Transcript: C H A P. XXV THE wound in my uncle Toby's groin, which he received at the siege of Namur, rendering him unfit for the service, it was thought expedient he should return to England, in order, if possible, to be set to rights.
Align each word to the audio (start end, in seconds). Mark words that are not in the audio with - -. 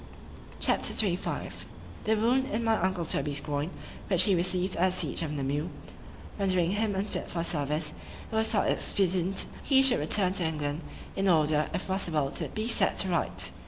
C 0.59 0.71
H 0.71 0.89
A 0.89 0.93
P. 0.95 1.15
XXV 1.15 1.65
THE 2.05 2.15
wound 2.15 2.47
in 2.47 2.63
my 2.63 2.75
uncle 2.81 3.05
Toby's 3.05 3.39
groin, 3.39 3.69
which 4.07 4.23
he 4.23 4.33
received 4.33 4.75
at 4.75 4.91
the 4.93 4.97
siege 4.97 5.21
of 5.21 5.31
Namur, 5.31 5.69
rendering 6.39 6.71
him 6.71 6.95
unfit 6.95 7.29
for 7.29 7.37
the 7.37 7.43
service, 7.43 7.93
it 8.31 8.35
was 8.35 8.47
thought 8.47 8.67
expedient 8.67 9.45
he 9.61 9.83
should 9.83 9.99
return 9.99 10.33
to 10.33 10.43
England, 10.43 10.83
in 11.15 11.27
order, 11.27 11.69
if 11.71 11.85
possible, 11.87 12.31
to 12.31 12.47
be 12.47 12.65
set 12.67 12.95
to 12.95 13.09
rights. 13.09 13.51